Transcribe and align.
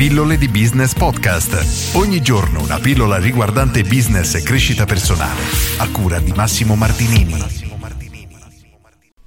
Pillole 0.00 0.38
di 0.38 0.48
Business 0.48 0.94
Podcast. 0.94 1.94
Ogni 1.94 2.22
giorno 2.22 2.62
una 2.62 2.78
pillola 2.78 3.18
riguardante 3.18 3.82
business 3.82 4.34
e 4.34 4.42
crescita 4.42 4.86
personale. 4.86 5.42
A 5.76 5.90
cura 5.90 6.18
di 6.20 6.32
Massimo 6.34 6.74
Martinini. 6.74 7.36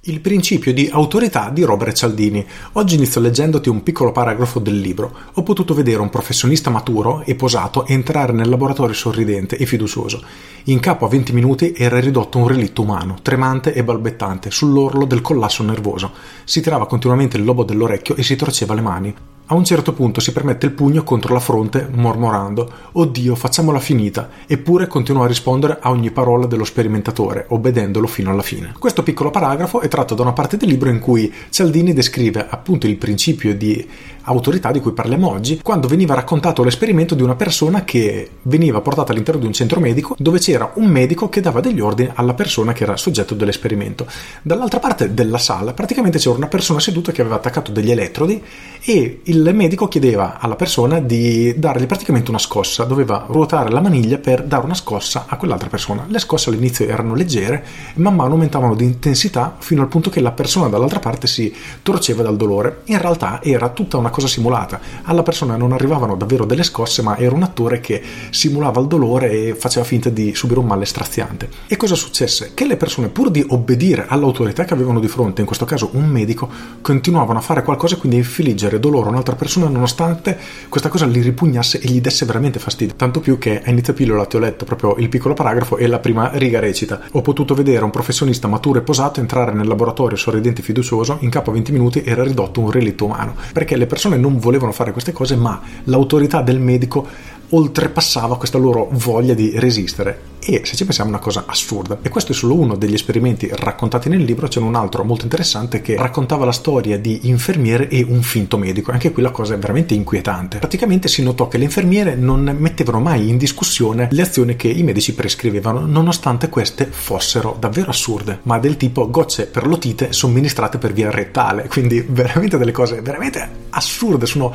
Il 0.00 0.20
principio 0.20 0.74
di 0.74 0.88
autorità 0.90 1.50
di 1.50 1.62
Robert 1.62 1.94
Cialdini. 1.94 2.44
Oggi 2.72 2.96
inizio 2.96 3.20
leggendoti 3.20 3.68
un 3.68 3.84
piccolo 3.84 4.10
paragrafo 4.10 4.58
del 4.58 4.80
libro. 4.80 5.16
Ho 5.34 5.44
potuto 5.44 5.74
vedere 5.74 6.00
un 6.00 6.10
professionista 6.10 6.70
maturo 6.70 7.22
e 7.24 7.36
posato 7.36 7.86
entrare 7.86 8.32
nel 8.32 8.48
laboratorio 8.48 8.96
sorridente 8.96 9.56
e 9.56 9.66
fiducioso. 9.66 10.24
In 10.64 10.80
capo 10.80 11.04
a 11.06 11.08
20 11.08 11.32
minuti 11.32 11.72
era 11.76 12.00
ridotto 12.00 12.38
un 12.38 12.48
relitto 12.48 12.82
umano, 12.82 13.18
tremante 13.22 13.72
e 13.72 13.84
balbettante, 13.84 14.50
sull'orlo 14.50 15.04
del 15.04 15.20
collasso 15.20 15.62
nervoso. 15.62 16.10
Si 16.42 16.60
tirava 16.60 16.88
continuamente 16.88 17.36
il 17.36 17.44
lobo 17.44 17.62
dell'orecchio 17.62 18.16
e 18.16 18.24
si 18.24 18.34
torceva 18.34 18.74
le 18.74 18.80
mani. 18.80 19.14
A 19.46 19.54
un 19.54 19.62
certo 19.62 19.92
punto 19.92 20.20
si 20.20 20.32
permette 20.32 20.64
il 20.64 20.72
pugno 20.72 21.04
contro 21.04 21.34
la 21.34 21.38
fronte, 21.38 21.86
mormorando: 21.92 22.72
Oddio, 22.92 23.34
facciamola 23.34 23.78
finita, 23.78 24.30
eppure 24.46 24.86
continua 24.86 25.24
a 25.24 25.28
rispondere 25.28 25.76
a 25.82 25.90
ogni 25.90 26.10
parola 26.10 26.46
dello 26.46 26.64
sperimentatore, 26.64 27.44
obbedendolo 27.50 28.06
fino 28.06 28.30
alla 28.30 28.40
fine. 28.40 28.72
Questo 28.78 29.02
piccolo 29.02 29.30
paragrafo 29.30 29.82
è 29.82 29.88
tratto 29.88 30.14
da 30.14 30.22
una 30.22 30.32
parte 30.32 30.56
del 30.56 30.70
libro 30.70 30.88
in 30.88 30.98
cui 30.98 31.30
Cialdini 31.50 31.92
descrive 31.92 32.46
appunto 32.48 32.86
il 32.86 32.96
principio 32.96 33.54
di 33.54 33.86
autorità 34.26 34.72
di 34.72 34.80
cui 34.80 34.92
parliamo 34.92 35.28
oggi, 35.30 35.60
quando 35.62 35.88
veniva 35.88 36.14
raccontato 36.14 36.64
l'esperimento 36.64 37.14
di 37.14 37.22
una 37.22 37.34
persona 37.34 37.84
che 37.84 38.30
veniva 38.42 38.80
portata 38.80 39.12
all'interno 39.12 39.40
di 39.40 39.46
un 39.46 39.52
centro 39.52 39.78
medico 39.80 40.14
dove 40.18 40.38
c'era 40.38 40.72
un 40.76 40.86
medico 40.86 41.28
che 41.28 41.42
dava 41.42 41.60
degli 41.60 41.80
ordini 41.80 42.10
alla 42.14 42.32
persona 42.32 42.72
che 42.72 42.84
era 42.84 42.96
soggetto 42.96 43.34
dell'esperimento. 43.34 44.06
Dall'altra 44.40 44.80
parte 44.80 45.12
della 45.12 45.36
sala 45.36 45.74
praticamente 45.74 46.16
c'era 46.16 46.34
una 46.34 46.48
persona 46.48 46.80
seduta 46.80 47.12
che 47.12 47.20
aveva 47.20 47.36
attaccato 47.36 47.70
degli 47.70 47.90
elettrodi 47.90 48.42
e 48.82 49.20
il 49.24 49.33
medico 49.52 49.88
chiedeva 49.88 50.38
alla 50.38 50.56
persona 50.56 51.00
di 51.00 51.58
dargli 51.58 51.86
praticamente 51.86 52.30
una 52.30 52.38
scossa, 52.38 52.84
doveva 52.84 53.24
ruotare 53.28 53.70
la 53.70 53.80
maniglia 53.80 54.18
per 54.18 54.42
dare 54.42 54.64
una 54.64 54.74
scossa 54.74 55.24
a 55.28 55.36
quell'altra 55.36 55.68
persona. 55.68 56.04
Le 56.08 56.18
scosse 56.18 56.50
all'inizio 56.50 56.86
erano 56.86 57.14
leggere 57.14 57.64
man 57.94 58.14
mano 58.14 58.32
aumentavano 58.32 58.74
di 58.74 58.84
intensità 58.84 59.56
fino 59.58 59.82
al 59.82 59.88
punto 59.88 60.10
che 60.10 60.20
la 60.20 60.32
persona 60.32 60.68
dall'altra 60.68 60.98
parte 60.98 61.26
si 61.26 61.54
torceva 61.82 62.22
dal 62.22 62.36
dolore. 62.36 62.82
In 62.84 63.00
realtà 63.00 63.42
era 63.42 63.68
tutta 63.70 63.96
una 63.96 64.10
cosa 64.10 64.26
simulata. 64.26 64.80
Alla 65.02 65.22
persona 65.22 65.56
non 65.56 65.72
arrivavano 65.72 66.16
davvero 66.16 66.44
delle 66.44 66.62
scosse, 66.62 67.02
ma 67.02 67.16
era 67.16 67.34
un 67.34 67.42
attore 67.42 67.80
che 67.80 68.02
simulava 68.30 68.80
il 68.80 68.86
dolore 68.86 69.30
e 69.30 69.54
faceva 69.54 69.84
finta 69.84 70.10
di 70.10 70.34
subire 70.34 70.60
un 70.60 70.66
male 70.66 70.84
straziante. 70.84 71.48
E 71.66 71.76
cosa 71.76 71.94
successe? 71.94 72.52
Che 72.54 72.66
le 72.66 72.76
persone, 72.76 73.08
pur 73.08 73.30
di 73.30 73.44
obbedire 73.48 74.06
all'autorità 74.08 74.64
che 74.64 74.74
avevano 74.74 75.00
di 75.00 75.08
fronte, 75.08 75.40
in 75.40 75.46
questo 75.46 75.64
caso 75.64 75.90
un 75.92 76.06
medico, 76.06 76.48
continuavano 76.80 77.38
a 77.38 77.42
fare 77.42 77.62
qualcosa 77.62 77.94
e 77.94 77.98
quindi 77.98 78.18
infliggere 78.18 78.78
dolore 78.78 79.06
a 79.06 79.10
un'altra 79.10 79.23
persona 79.32 79.68
nonostante 79.68 80.38
questa 80.68 80.90
cosa 80.90 81.06
li 81.06 81.22
ripugnasse 81.22 81.80
e 81.80 81.88
gli 81.88 82.00
desse 82.02 82.26
veramente 82.26 82.58
fastidio. 82.58 82.94
Tanto 82.94 83.20
più 83.20 83.38
che 83.38 83.62
a 83.62 83.70
inizio 83.70 83.94
pillola 83.94 84.26
ti 84.26 84.36
ho 84.36 84.38
letto 84.38 84.66
proprio 84.66 84.96
il 84.96 85.08
piccolo 85.08 85.32
paragrafo 85.32 85.78
e 85.78 85.86
la 85.86 85.98
prima 85.98 86.30
riga 86.34 86.60
recita: 86.60 87.00
Ho 87.12 87.22
potuto 87.22 87.54
vedere 87.54 87.84
un 87.84 87.90
professionista 87.90 88.46
maturo 88.46 88.78
e 88.78 88.82
posato 88.82 89.20
entrare 89.20 89.52
nel 89.52 89.66
laboratorio 89.66 90.16
sorridente 90.16 90.60
e 90.60 90.64
fiducioso, 90.64 91.16
in 91.20 91.30
capo 91.30 91.50
a 91.50 91.54
20 91.54 91.72
minuti 91.72 92.02
era 92.04 92.22
ridotto 92.22 92.60
un 92.60 92.70
relitto 92.70 93.06
umano. 93.06 93.34
Perché 93.52 93.76
le 93.76 93.86
persone 93.86 94.16
non 94.18 94.38
volevano 94.38 94.72
fare 94.72 94.92
queste 94.92 95.12
cose, 95.12 95.36
ma 95.36 95.60
l'autorità 95.84 96.42
del 96.42 96.60
medico 96.60 97.06
oltrepassava 97.54 98.36
questa 98.36 98.58
loro 98.58 98.88
voglia 98.92 99.34
di 99.34 99.52
resistere. 99.58 100.32
E 100.46 100.60
se 100.64 100.76
ci 100.76 100.84
pensiamo 100.84 101.10
è 101.10 101.14
una 101.14 101.22
cosa 101.22 101.44
assurda. 101.46 101.98
E 102.02 102.10
questo 102.10 102.32
è 102.32 102.34
solo 102.34 102.54
uno 102.54 102.76
degli 102.76 102.92
esperimenti 102.92 103.48
raccontati 103.50 104.08
nel 104.08 104.22
libro, 104.22 104.46
c'è 104.46 104.60
un 104.60 104.74
altro 104.74 105.04
molto 105.04 105.24
interessante 105.24 105.80
che 105.80 105.96
raccontava 105.96 106.44
la 106.44 106.52
storia 106.52 106.98
di 106.98 107.20
infermiere 107.28 107.88
e 107.88 108.04
un 108.06 108.22
finto 108.22 108.58
medico. 108.58 108.90
Anche 108.90 109.12
qui 109.12 109.22
la 109.22 109.30
cosa 109.30 109.54
è 109.54 109.58
veramente 109.58 109.94
inquietante. 109.94 110.58
Praticamente 110.58 111.08
si 111.08 111.22
notò 111.22 111.48
che 111.48 111.56
le 111.56 111.64
infermiere 111.64 112.14
non 112.14 112.54
mettevano 112.58 113.00
mai 113.00 113.28
in 113.28 113.38
discussione 113.38 114.08
le 114.10 114.22
azioni 114.22 114.56
che 114.56 114.68
i 114.68 114.82
medici 114.82 115.14
prescrivevano, 115.14 115.86
nonostante 115.86 116.48
queste 116.48 116.86
fossero 116.86 117.56
davvero 117.58 117.90
assurde, 117.90 118.40
ma 118.42 118.58
del 118.58 118.76
tipo 118.76 119.08
gocce 119.08 119.46
per 119.46 119.66
l'otite 119.66 120.12
somministrate 120.12 120.76
per 120.78 120.92
via 120.92 121.10
rettale. 121.10 121.68
Quindi 121.68 122.04
veramente 122.06 122.58
delle 122.58 122.72
cose 122.72 123.00
veramente 123.00 123.48
assurde, 123.70 124.26
sono 124.26 124.54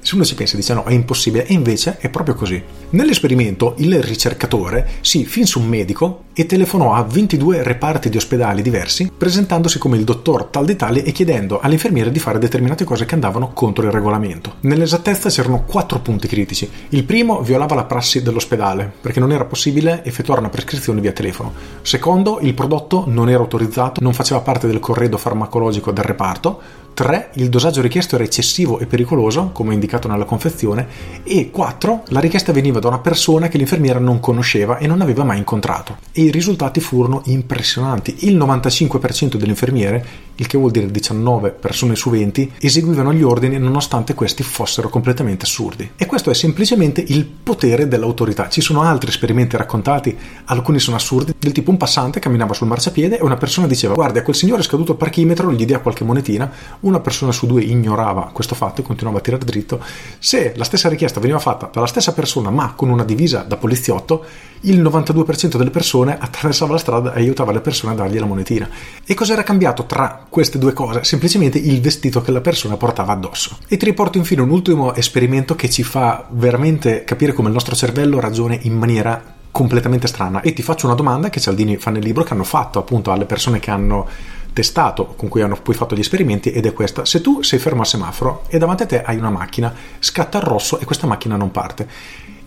se 0.00 0.14
uno 0.14 0.24
ci 0.24 0.34
pensa 0.34 0.56
dice 0.56 0.74
no, 0.74 0.84
è 0.84 0.92
impossibile, 0.92 1.46
e 1.46 1.52
invece 1.52 1.98
è 1.98 2.08
proprio 2.08 2.34
così. 2.34 2.62
Nell'esperimento 2.90 3.74
il 3.78 4.02
ricercatore 4.02 4.88
si 5.00 5.24
finse 5.24 5.58
un 5.58 5.66
medico 5.66 6.24
e 6.32 6.46
telefonò 6.46 6.94
a 6.94 7.02
22 7.02 7.62
reparti 7.62 8.08
di 8.08 8.16
ospedali 8.16 8.62
diversi, 8.62 9.10
presentandosi 9.16 9.78
come 9.78 9.96
il 9.96 10.04
dottor 10.04 10.44
tal 10.44 10.64
di 10.64 10.76
tali 10.76 11.02
e 11.02 11.12
chiedendo 11.12 11.58
all'infermiere 11.60 12.12
di 12.12 12.18
fare 12.18 12.38
determinate 12.38 12.84
cose 12.84 13.04
che 13.04 13.14
andavano 13.14 13.50
contro 13.52 13.84
il 13.84 13.90
regolamento. 13.90 14.54
Nell'esattezza 14.60 15.28
c'erano 15.28 15.64
quattro 15.64 15.98
punti 15.98 16.28
critici. 16.28 16.70
Il 16.90 17.04
primo 17.04 17.42
violava 17.42 17.74
la 17.74 17.84
prassi 17.84 18.22
dell'ospedale, 18.22 18.90
perché 19.00 19.18
non 19.20 19.32
era 19.32 19.44
possibile 19.44 20.04
effettuare 20.04 20.40
una 20.40 20.48
prescrizione 20.48 21.00
via 21.00 21.12
telefono. 21.12 21.52
Secondo, 21.82 22.38
il 22.40 22.54
prodotto 22.54 23.04
non 23.08 23.28
era 23.28 23.40
autorizzato, 23.40 24.00
non 24.00 24.12
faceva 24.12 24.40
parte 24.40 24.66
del 24.66 24.78
corredo 24.78 25.18
farmacologico 25.18 25.90
del 25.90 26.04
reparto. 26.04 26.86
3. 26.98 27.28
Il 27.34 27.48
dosaggio 27.48 27.80
richiesto 27.80 28.16
era 28.16 28.24
eccessivo 28.24 28.80
e 28.80 28.86
pericoloso, 28.86 29.50
come 29.52 29.72
indicato 29.72 30.08
nella 30.08 30.24
confezione. 30.24 30.88
E 31.22 31.48
4. 31.48 32.02
La 32.08 32.18
richiesta 32.18 32.50
veniva 32.50 32.80
da 32.80 32.88
una 32.88 32.98
persona 32.98 33.46
che 33.46 33.56
l'infermiera 33.56 34.00
non 34.00 34.18
conosceva 34.18 34.78
e 34.78 34.88
non 34.88 35.00
aveva 35.00 35.22
mai 35.22 35.38
incontrato. 35.38 35.98
E 36.10 36.22
i 36.22 36.32
risultati 36.32 36.80
furono 36.80 37.22
impressionanti. 37.26 38.26
Il 38.26 38.36
95% 38.36 39.36
delle 39.36 39.50
infermiere, 39.50 40.04
il 40.40 40.46
che 40.46 40.56
vuol 40.58 40.70
dire 40.70 40.90
19 40.90 41.50
persone 41.50 41.96
su 41.96 42.10
20, 42.10 42.52
eseguivano 42.60 43.12
gli 43.12 43.22
ordini 43.22 43.58
nonostante 43.58 44.14
questi 44.14 44.42
fossero 44.42 44.88
completamente 44.88 45.44
assurdi. 45.44 45.90
E 45.96 46.06
questo 46.06 46.30
è 46.30 46.34
semplicemente 46.34 47.02
il 47.06 47.24
potere 47.24 47.88
dell'autorità. 47.88 48.48
Ci 48.48 48.60
sono 48.60 48.82
altri 48.82 49.10
esperimenti 49.10 49.56
raccontati, 49.56 50.16
alcuni 50.44 50.78
sono 50.78 50.96
assurdi, 50.96 51.34
del 51.38 51.52
tipo 51.52 51.70
un 51.70 51.76
passante 51.76 52.20
camminava 52.20 52.54
sul 52.54 52.68
marciapiede 52.68 53.18
e 53.18 53.22
una 53.22 53.36
persona 53.36 53.66
diceva 53.66 53.94
guarda 53.94 54.22
quel 54.22 54.36
signore 54.36 54.60
è 54.60 54.64
scaduto 54.64 54.92
il 54.92 54.98
parchimetro, 54.98 55.52
gli 55.52 55.64
dia 55.64 55.80
qualche 55.80 56.04
monetina, 56.04 56.50
una 56.80 57.00
persona 57.00 57.32
su 57.32 57.46
due 57.46 57.62
ignorava 57.62 58.30
questo 58.32 58.54
fatto 58.54 58.80
e 58.80 58.84
continuava 58.84 59.18
a 59.18 59.20
tirare 59.20 59.44
dritto. 59.44 59.82
Se 60.18 60.52
la 60.56 60.64
stessa 60.64 60.88
richiesta 60.88 61.18
veniva 61.18 61.40
fatta 61.40 61.68
dalla 61.72 61.86
stessa 61.86 62.12
persona 62.12 62.50
ma 62.50 62.74
con 62.74 62.90
una 62.90 63.04
divisa 63.04 63.40
da 63.40 63.56
poliziotto, 63.56 64.24
il 64.62 64.80
92% 64.82 65.56
delle 65.56 65.70
persone 65.70 66.16
attraversava 66.18 66.72
la 66.72 66.78
strada 66.78 67.14
e 67.14 67.20
aiutava 67.20 67.52
le 67.52 67.60
persone 67.60 67.92
a 67.92 67.96
dargli 67.96 68.18
la 68.18 68.26
monetina. 68.26 68.68
E 69.04 69.14
cos'era 69.14 69.42
cambiato 69.42 69.84
tra 69.84 70.26
queste 70.28 70.58
due 70.58 70.72
cose? 70.72 71.04
Semplicemente 71.04 71.58
il 71.58 71.80
vestito 71.80 72.20
che 72.20 72.30
la 72.30 72.40
persona 72.40 72.76
portava 72.76 73.12
addosso. 73.12 73.58
E 73.68 73.76
ti 73.76 73.84
riporto 73.84 74.18
infine 74.18 74.42
un 74.42 74.50
ultimo 74.50 74.94
esperimento 74.94 75.54
che 75.54 75.70
ci 75.70 75.82
fa 75.82 76.26
veramente 76.30 77.04
capire 77.04 77.32
come 77.32 77.48
il 77.48 77.54
nostro 77.54 77.74
cervello 77.74 78.20
ragione 78.20 78.58
in 78.62 78.76
maniera 78.76 79.36
completamente 79.50 80.06
strana 80.06 80.40
e 80.40 80.52
ti 80.52 80.62
faccio 80.62 80.86
una 80.86 80.94
domanda 80.94 81.30
che 81.30 81.40
Cialdini 81.40 81.78
fa 81.78 81.90
nel 81.90 82.02
libro 82.02 82.22
che 82.22 82.32
hanno 82.32 82.44
fatto 82.44 82.78
appunto 82.78 83.10
alle 83.10 83.24
persone 83.24 83.58
che 83.58 83.70
hanno 83.70 84.06
testato 84.52 85.14
con 85.16 85.28
cui 85.28 85.42
hanno 85.42 85.56
poi 85.60 85.74
fatto 85.74 85.96
gli 85.96 86.00
esperimenti 86.00 86.52
ed 86.52 86.66
è 86.66 86.72
questa 86.72 87.04
se 87.04 87.20
tu 87.20 87.42
sei 87.42 87.58
fermo 87.58 87.80
al 87.80 87.86
semaforo 87.86 88.44
e 88.48 88.58
davanti 88.58 88.82
a 88.82 88.86
te 88.86 89.02
hai 89.02 89.16
una 89.16 89.30
macchina 89.30 89.74
scatta 89.98 90.38
il 90.38 90.44
rosso 90.44 90.78
e 90.78 90.84
questa 90.84 91.06
macchina 91.06 91.36
non 91.36 91.50
parte 91.50 91.88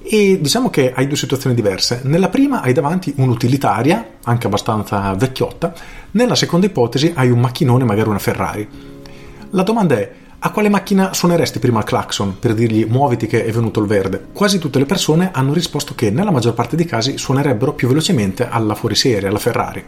e 0.04 0.40
diciamo 0.42 0.70
che 0.70 0.94
hai 0.94 1.08
due 1.08 1.18
situazioni 1.18 1.56
diverse. 1.56 2.02
Nella 2.04 2.30
prima 2.30 2.62
hai 2.62 2.74
davanti 2.74 3.14
un'utilitaria, 3.18 4.18
anche 4.24 4.48
abbastanza 4.48 5.14
vecchiotta, 5.14 5.74
nella 6.12 6.36
seconda 6.36 6.66
ipotesi 6.66 7.14
hai 7.16 7.30
un 7.30 7.40
macchinone, 7.40 7.84
magari 7.84 8.10
una 8.10 8.20
Ferrari. 8.20 8.68
La 9.52 9.64
domanda 9.64 9.98
è, 9.98 10.12
a 10.40 10.50
quale 10.50 10.70
macchina 10.70 11.14
suoneresti 11.14 11.60
prima 11.60 11.80
il 11.80 11.86
clacson 11.86 12.40
per 12.40 12.56
dirgli 12.56 12.86
muoviti 12.90 13.28
che 13.28 13.46
è 13.46 13.52
venuto 13.52 13.80
il 13.80 13.86
verde? 13.86 14.28
Quasi 14.34 14.58
tutte 14.58 14.80
le 14.80 14.86
persone 14.86 15.30
hanno 15.32 15.54
risposto 15.54 15.94
che 15.94 16.10
nella 16.10 16.32
maggior 16.32 16.54
parte 16.54 16.76
dei 16.76 16.86
casi 16.86 17.18
suonerebbero 17.18 17.74
più 17.74 17.88
velocemente 17.88 18.48
alla 18.50 18.74
fuoriserie, 18.74 19.28
alla 19.28 19.38
Ferrari. 19.38 19.86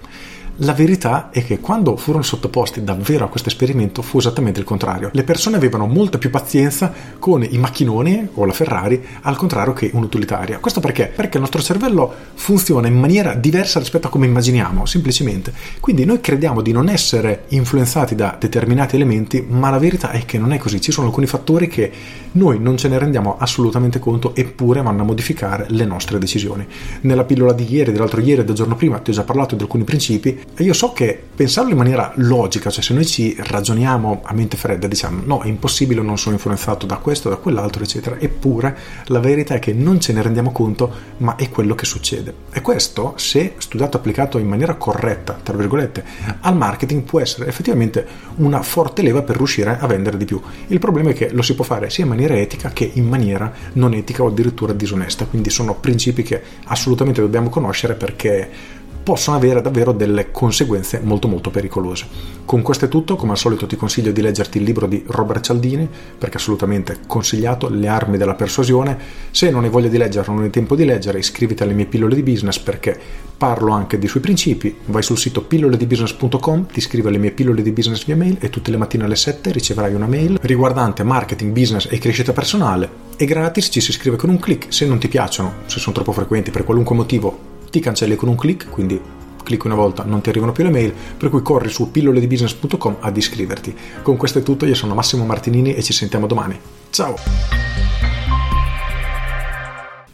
La 0.57 0.73
verità 0.73 1.31
è 1.31 1.43
che 1.43 1.59
quando 1.59 1.95
furono 1.95 2.21
sottoposti 2.21 2.83
davvero 2.83 3.25
a 3.25 3.27
questo 3.27 3.49
esperimento 3.49 4.03
fu 4.03 4.19
esattamente 4.19 4.59
il 4.59 4.67
contrario. 4.67 5.09
Le 5.11 5.23
persone 5.23 5.55
avevano 5.55 5.87
molta 5.87 6.19
più 6.19 6.29
pazienza 6.29 6.93
con 7.17 7.43
i 7.43 7.57
macchinoni 7.57 8.29
o 8.35 8.45
la 8.45 8.53
Ferrari 8.53 9.03
al 9.21 9.35
contrario 9.35 9.73
che 9.73 9.89
un'utilitaria. 9.91 10.59
Questo 10.59 10.79
perché? 10.79 11.07
Perché 11.07 11.37
il 11.37 11.41
nostro 11.41 11.59
cervello 11.59 12.13
funziona 12.35 12.85
in 12.85 12.99
maniera 12.99 13.33
diversa 13.33 13.79
rispetto 13.79 14.05
a 14.05 14.09
come 14.11 14.27
immaginiamo, 14.27 14.85
semplicemente. 14.85 15.51
Quindi 15.79 16.05
noi 16.05 16.21
crediamo 16.21 16.61
di 16.61 16.71
non 16.71 16.87
essere 16.87 17.45
influenzati 17.47 18.13
da 18.13 18.37
determinati 18.39 18.95
elementi, 18.95 19.43
ma 19.49 19.71
la 19.71 19.79
verità 19.79 20.11
è 20.11 20.23
che 20.23 20.37
non 20.37 20.53
è 20.53 20.59
così. 20.59 20.79
Ci 20.79 20.91
sono 20.91 21.07
alcuni 21.07 21.25
fattori 21.25 21.67
che 21.67 21.91
noi 22.33 22.59
non 22.59 22.77
ce 22.77 22.89
ne 22.89 22.99
rendiamo 22.99 23.37
assolutamente 23.39 23.97
conto, 23.97 24.35
eppure 24.35 24.83
vanno 24.83 25.01
a 25.01 25.05
modificare 25.05 25.65
le 25.69 25.85
nostre 25.85 26.19
decisioni. 26.19 26.63
Nella 27.01 27.23
pillola 27.23 27.53
di 27.53 27.65
ieri, 27.67 27.91
dell'altro 27.91 28.21
ieri 28.21 28.43
del 28.43 28.53
giorno 28.53 28.75
prima 28.75 28.99
ti 28.99 29.09
ho 29.09 29.13
già 29.13 29.23
parlato 29.23 29.55
di 29.55 29.63
alcuni 29.63 29.83
principi 29.83 30.41
io 30.57 30.73
so 30.73 30.93
che 30.93 31.19
pensarlo 31.33 31.71
in 31.71 31.77
maniera 31.77 32.11
logica, 32.17 32.69
cioè 32.69 32.83
se 32.83 32.93
noi 32.93 33.07
ci 33.07 33.35
ragioniamo 33.37 34.21
a 34.23 34.33
mente 34.33 34.55
fredda, 34.55 34.85
diciamo 34.85 35.21
no, 35.25 35.41
è 35.41 35.47
impossibile, 35.47 36.01
non 36.01 36.19
sono 36.19 36.35
influenzato 36.35 36.85
da 36.85 36.97
questo, 36.97 37.27
da 37.29 37.37
quell'altro, 37.37 37.83
eccetera. 37.83 38.19
Eppure 38.19 38.77
la 39.05 39.19
verità 39.19 39.55
è 39.55 39.59
che 39.59 39.73
non 39.73 39.99
ce 39.99 40.13
ne 40.13 40.21
rendiamo 40.21 40.51
conto, 40.51 40.91
ma 41.17 41.35
è 41.35 41.49
quello 41.49 41.73
che 41.73 41.85
succede. 41.85 42.33
E 42.51 42.61
questo, 42.61 43.13
se 43.17 43.55
studiato 43.57 43.97
e 43.97 43.99
applicato 43.99 44.37
in 44.37 44.47
maniera 44.47 44.75
corretta, 44.75 45.39
tra 45.41 45.57
virgolette, 45.57 46.03
al 46.41 46.55
marketing, 46.55 47.01
può 47.01 47.19
essere 47.19 47.47
effettivamente 47.47 48.05
una 48.35 48.61
forte 48.61 49.01
leva 49.01 49.23
per 49.23 49.37
riuscire 49.37 49.77
a 49.79 49.87
vendere 49.87 50.17
di 50.17 50.25
più. 50.25 50.39
Il 50.67 50.77
problema 50.77 51.09
è 51.09 51.13
che 51.13 51.31
lo 51.31 51.41
si 51.41 51.55
può 51.55 51.63
fare 51.63 51.89
sia 51.89 52.03
in 52.03 52.09
maniera 52.11 52.37
etica 52.37 52.69
che 52.69 52.91
in 52.93 53.07
maniera 53.07 53.51
non 53.73 53.93
etica 53.95 54.21
o 54.21 54.27
addirittura 54.27 54.71
disonesta. 54.73 55.25
Quindi 55.25 55.49
sono 55.49 55.73
principi 55.73 56.21
che 56.21 56.41
assolutamente 56.65 57.21
dobbiamo 57.21 57.49
conoscere 57.49 57.95
perché 57.95 58.81
possono 59.03 59.35
avere 59.35 59.61
davvero 59.61 59.91
delle 59.91 60.31
conseguenze 60.31 61.01
molto 61.03 61.27
molto 61.27 61.51
pericolose. 61.51 62.05
Con 62.45 62.61
questo 62.61 62.85
è 62.85 62.87
tutto, 62.87 63.15
come 63.15 63.33
al 63.33 63.37
solito 63.37 63.67
ti 63.67 63.75
consiglio 63.75 64.11
di 64.11 64.21
leggerti 64.21 64.57
il 64.57 64.63
libro 64.63 64.87
di 64.87 65.03
Robert 65.07 65.43
Cialdini, 65.43 65.87
perché 66.17 66.37
assolutamente 66.37 66.99
consigliato, 67.05 67.69
Le 67.69 67.87
armi 67.87 68.17
della 68.17 68.35
persuasione. 68.35 68.97
Se 69.31 69.49
non 69.49 69.63
hai 69.63 69.69
voglia 69.69 69.89
di 69.89 69.97
leggerlo, 69.97 70.33
non 70.33 70.43
hai 70.43 70.49
tempo 70.49 70.75
di 70.75 70.85
leggere, 70.85 71.19
iscriviti 71.19 71.63
alle 71.63 71.73
mie 71.73 71.85
pillole 71.85 72.15
di 72.15 72.23
business 72.23 72.59
perché 72.59 72.97
parlo 73.37 73.71
anche 73.71 73.99
dei 73.99 74.07
suoi 74.07 74.21
principi. 74.21 74.75
Vai 74.85 75.03
sul 75.03 75.17
sito 75.17 75.41
pilloledibusiness.com, 75.41 76.67
ti 76.67 76.79
iscrivi 76.79 77.07
alle 77.07 77.17
mie 77.17 77.31
pillole 77.31 77.61
di 77.61 77.71
business 77.71 78.05
via 78.05 78.15
mail 78.15 78.37
e 78.39 78.49
tutte 78.49 78.71
le 78.71 78.77
mattine 78.77 79.03
alle 79.03 79.15
7 79.15 79.51
riceverai 79.51 79.93
una 79.93 80.07
mail 80.07 80.39
riguardante 80.41 81.03
marketing, 81.03 81.51
business 81.51 81.87
e 81.89 81.97
crescita 81.97 82.31
personale. 82.31 82.89
È 83.15 83.25
gratis, 83.25 83.69
ci 83.71 83.81
si 83.81 83.91
iscrive 83.91 84.15
con 84.15 84.29
un 84.29 84.39
clic. 84.39 84.67
Se 84.69 84.85
non 84.85 84.97
ti 84.97 85.07
piacciono, 85.07 85.53
se 85.65 85.79
sono 85.79 85.93
troppo 85.93 86.13
frequenti 86.13 86.51
per 86.51 86.63
qualunque 86.63 86.95
motivo, 86.95 87.42
ti 87.73 87.79
cancelli 87.79 88.15
con 88.15 88.29
un 88.29 88.35
clic, 88.35 88.69
quindi 88.69 89.01
clicchi 89.43 89.65
una 89.65 89.73
volta, 89.75 90.03
non 90.03 90.21
ti 90.21 90.29
arrivano 90.29 90.51
più 90.51 90.63
le 90.63 90.69
mail, 90.69 90.93
per 91.17 91.31
cui 91.31 91.41
corri 91.41 91.69
su 91.69 91.89
pilloledibusiness.com 91.89 92.97
ad 92.99 93.17
iscriverti. 93.17 93.75
Con 94.03 94.15
questo 94.15 94.37
è 94.37 94.43
tutto, 94.43 94.67
io 94.67 94.75
sono 94.75 94.93
Massimo 94.93 95.25
Martinini 95.25 95.73
e 95.73 95.81
ci 95.81 95.91
sentiamo 95.91 96.27
domani. 96.27 96.55
Ciao! 96.91 97.15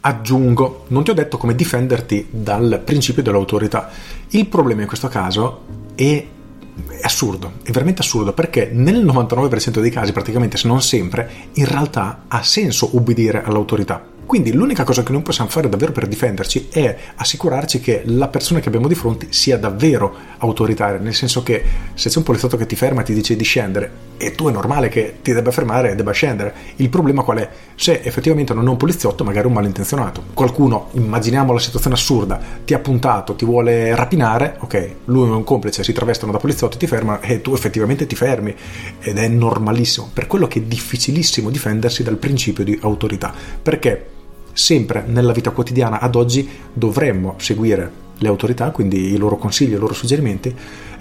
Aggiungo, 0.00 0.84
non 0.86 1.04
ti 1.04 1.10
ho 1.10 1.14
detto 1.14 1.36
come 1.36 1.54
difenderti 1.54 2.28
dal 2.30 2.80
principio 2.82 3.22
dell'autorità. 3.22 3.90
Il 4.30 4.46
problema 4.46 4.80
in 4.80 4.88
questo 4.88 5.08
caso 5.08 5.60
è 5.94 6.26
è 6.88 7.00
assurdo, 7.02 7.52
è 7.62 7.72
veramente 7.72 8.00
assurdo 8.00 8.32
perché 8.32 8.70
nel 8.72 9.04
99% 9.04 9.80
dei 9.80 9.90
casi, 9.90 10.12
praticamente 10.12 10.56
se 10.56 10.66
non 10.66 10.80
sempre, 10.80 11.30
in 11.54 11.66
realtà 11.66 12.24
ha 12.26 12.42
senso 12.42 12.96
ubbidire 12.96 13.42
all'autorità. 13.42 14.02
Quindi 14.30 14.52
l'unica 14.52 14.84
cosa 14.84 15.02
che 15.02 15.10
noi 15.10 15.22
possiamo 15.22 15.50
fare 15.50 15.68
davvero 15.68 15.90
per 15.90 16.06
difenderci 16.06 16.68
è 16.70 16.96
assicurarci 17.16 17.80
che 17.80 18.02
la 18.04 18.28
persona 18.28 18.60
che 18.60 18.68
abbiamo 18.68 18.86
di 18.86 18.94
fronte 18.94 19.26
sia 19.30 19.58
davvero 19.58 20.14
autoritaria, 20.38 21.00
nel 21.00 21.16
senso 21.16 21.42
che 21.42 21.64
se 21.94 22.08
c'è 22.10 22.18
un 22.18 22.22
poliziotto 22.22 22.56
che 22.56 22.64
ti 22.64 22.76
ferma 22.76 23.00
e 23.00 23.04
ti 23.04 23.12
dice 23.12 23.34
di 23.34 23.42
scendere 23.42 23.90
e 24.16 24.36
tu 24.36 24.46
è 24.46 24.52
normale 24.52 24.88
che 24.88 25.16
ti 25.20 25.32
debba 25.32 25.50
fermare 25.50 25.90
e 25.90 25.94
debba 25.96 26.12
scendere. 26.12 26.54
Il 26.76 26.90
problema 26.90 27.24
qual 27.24 27.38
è? 27.38 27.50
Se 27.74 28.02
effettivamente 28.04 28.54
non 28.54 28.68
è 28.68 28.68
un 28.68 28.76
poliziotto, 28.76 29.24
magari 29.24 29.48
un 29.48 29.52
malintenzionato. 29.52 30.22
Qualcuno, 30.32 30.90
immaginiamo 30.92 31.52
la 31.52 31.58
situazione 31.58 31.96
assurda, 31.96 32.40
ti 32.64 32.72
ha 32.72 32.78
puntato, 32.78 33.34
ti 33.34 33.44
vuole 33.44 33.96
rapinare, 33.96 34.58
ok, 34.60 34.94
lui 35.06 35.26
è 35.26 35.32
un 35.32 35.42
complice, 35.42 35.82
si 35.82 35.92
travestono 35.92 36.30
da 36.30 36.38
poliziotto, 36.38 36.76
ti 36.76 36.86
ferma 36.86 37.18
e 37.18 37.40
tu 37.40 37.52
effettivamente 37.52 38.06
ti 38.06 38.14
fermi 38.14 38.54
ed 39.00 39.18
è 39.18 39.26
normalissimo. 39.26 40.08
Per 40.14 40.28
quello 40.28 40.46
che 40.46 40.60
è 40.60 40.62
difficilissimo 40.62 41.50
difendersi 41.50 42.04
dal 42.04 42.16
principio 42.16 42.62
di 42.62 42.78
autorità. 42.80 43.34
Perché? 43.60 44.18
Sempre 44.60 45.02
nella 45.06 45.32
vita 45.32 45.50
quotidiana 45.50 46.00
ad 46.00 46.14
oggi 46.14 46.46
dovremmo 46.72 47.34
seguire 47.38 48.08
le 48.18 48.28
autorità, 48.28 48.70
quindi 48.70 49.12
i 49.12 49.16
loro 49.16 49.38
consigli, 49.38 49.72
i 49.72 49.78
loro 49.78 49.94
suggerimenti, 49.94 50.54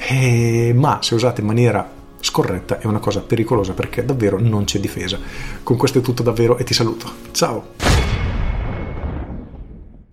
eh, 0.09 0.71
ma 0.73 0.99
se 1.01 1.15
usate 1.15 1.41
in 1.41 1.47
maniera 1.47 1.97
scorretta 2.21 2.79
è 2.79 2.85
una 2.85 2.99
cosa 2.99 3.19
pericolosa 3.19 3.73
perché 3.73 4.05
davvero 4.05 4.39
non 4.39 4.63
c'è 4.63 4.79
difesa. 4.79 5.19
Con 5.61 5.75
questo 5.75 5.99
è 5.99 6.01
tutto 6.01 6.23
davvero 6.23 6.57
e 6.57 6.63
ti 6.63 6.73
saluto. 6.73 7.11
Ciao! 7.31 7.98